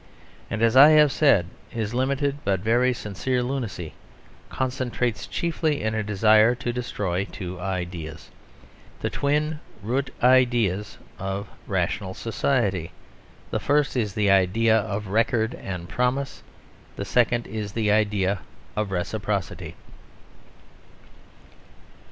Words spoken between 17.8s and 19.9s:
idea of reciprocity.